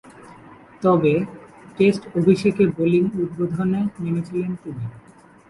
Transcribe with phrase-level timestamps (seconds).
[0.81, 1.13] তবে,
[1.77, 4.85] টেস্ট অভিষেকে বোলিং উদ্বোধনে নেমেছিলেন তিনি।